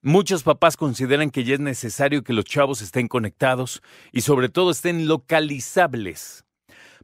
[0.00, 4.70] Muchos papás consideran que ya es necesario que los chavos estén conectados y sobre todo
[4.70, 6.46] estén localizables.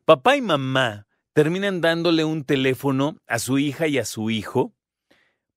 [0.06, 4.72] Papá y mamá terminan dándole un teléfono a su hija y a su hijo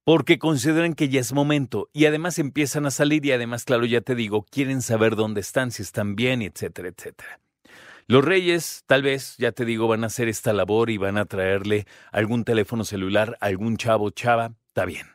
[0.04, 4.02] porque consideran que ya es momento y además empiezan a salir y además, claro, ya
[4.02, 7.40] te digo, quieren saber dónde están, si están bien, etcétera, etcétera.
[8.06, 11.24] Los reyes, tal vez, ya te digo, van a hacer esta labor y van a
[11.24, 15.06] traerle algún teléfono celular, algún chavo, chava, está bien.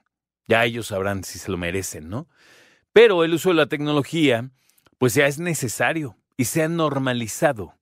[0.47, 2.27] Ya ellos sabrán si se lo merecen, ¿no?
[2.93, 4.49] Pero el uso de la tecnología,
[4.97, 7.73] pues ya es necesario y se ha normalizado.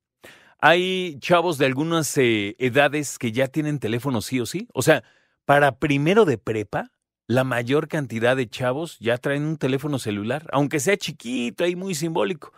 [0.59, 4.67] Hay chavos de algunas eh, edades que ya tienen teléfono sí o sí.
[4.73, 5.03] O sea,
[5.45, 6.91] para primero de prepa,
[7.27, 11.95] la mayor cantidad de chavos ya traen un teléfono celular, aunque sea chiquito y muy
[11.95, 12.51] simbólico.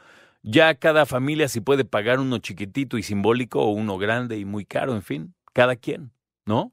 [0.50, 4.64] Ya cada familia si puede pagar uno chiquitito y simbólico o uno grande y muy
[4.64, 6.14] caro, en fin, cada quien,
[6.46, 6.72] ¿no?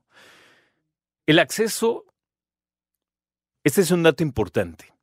[1.26, 2.04] El acceso,
[3.64, 4.94] este es un dato importante.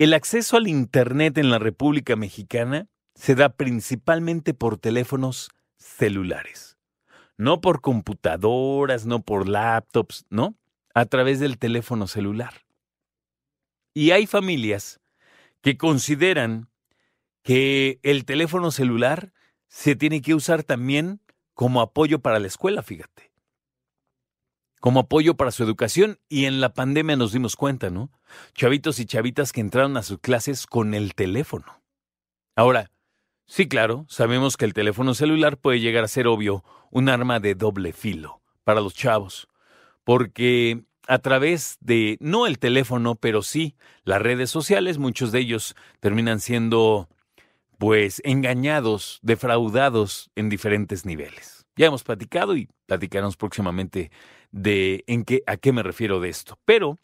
[0.00, 6.76] El acceso al Internet en la República Mexicana se da principalmente por teléfonos celulares.
[7.36, 10.56] No por computadoras, no por laptops, ¿no?
[10.92, 12.64] A través del teléfono celular.
[13.94, 15.00] Y hay familias
[15.60, 16.67] que consideran
[17.42, 19.32] que el teléfono celular
[19.68, 21.20] se tiene que usar también
[21.54, 23.32] como apoyo para la escuela, fíjate.
[24.80, 28.12] Como apoyo para su educación y en la pandemia nos dimos cuenta, ¿no?
[28.54, 31.82] Chavitos y chavitas que entraron a sus clases con el teléfono.
[32.54, 32.92] Ahora,
[33.46, 37.54] sí, claro, sabemos que el teléfono celular puede llegar a ser obvio un arma de
[37.54, 39.48] doble filo para los chavos,
[40.04, 45.74] porque a través de, no el teléfono, pero sí las redes sociales, muchos de ellos
[46.00, 47.08] terminan siendo
[47.78, 51.66] pues engañados, defraudados en diferentes niveles.
[51.76, 54.10] Ya hemos platicado y platicaremos próximamente
[54.50, 56.58] de en qué, a qué me refiero de esto.
[56.64, 56.98] Pero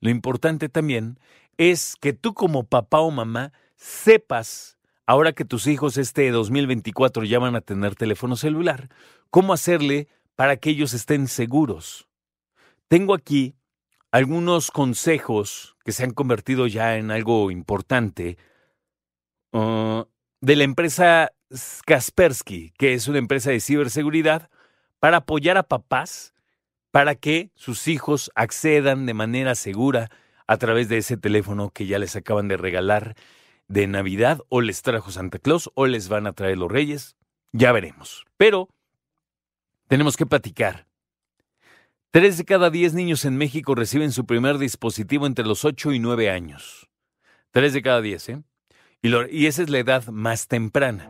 [0.00, 1.18] lo importante también
[1.58, 7.38] es que tú como papá o mamá sepas, ahora que tus hijos este 2024 ya
[7.38, 8.88] van a tener teléfono celular,
[9.30, 12.08] cómo hacerle para que ellos estén seguros.
[12.88, 13.54] Tengo aquí
[14.10, 18.38] algunos consejos que se han convertido ya en algo importante
[19.56, 20.04] uh,
[20.40, 21.32] de la empresa
[21.86, 24.50] Kaspersky, que es una empresa de ciberseguridad,
[24.98, 26.34] para apoyar a papás
[26.90, 30.10] para que sus hijos accedan de manera segura
[30.46, 33.16] a través de ese teléfono que ya les acaban de regalar
[33.68, 37.16] de Navidad o les trajo Santa Claus o les van a traer los Reyes.
[37.52, 38.24] Ya veremos.
[38.36, 38.68] Pero
[39.88, 40.86] tenemos que platicar.
[42.10, 45.98] Tres de cada diez niños en México reciben su primer dispositivo entre los 8 y
[45.98, 46.88] 9 años.
[47.50, 48.42] Tres de cada diez, ¿eh?
[49.02, 51.08] Y, lo, y esa es la edad más temprana.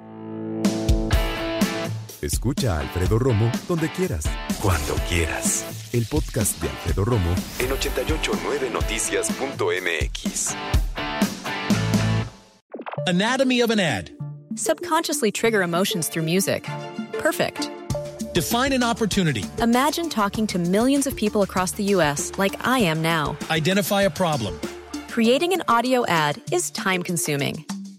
[2.20, 4.24] Escucha a Alfredo Romo donde quieras,
[4.60, 5.64] cuando quieras.
[5.92, 7.30] El podcast de Alfredo Romo
[7.60, 10.56] en 889noticias.mx.
[13.06, 14.10] Anatomy of an ad.
[14.56, 16.64] Subconsciously trigger emotions through music.
[17.18, 17.70] Perfect.
[18.34, 19.44] Define an opportunity.
[19.62, 22.32] Imagine talking to millions of people across the U.S.
[22.36, 23.36] like I am now.
[23.50, 24.58] Identify a problem.
[25.08, 27.64] Creating an audio ad is time consuming.